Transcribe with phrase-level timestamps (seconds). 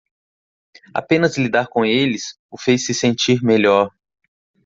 [0.95, 3.93] Apenas lidar com eles o fez se sentir melhor.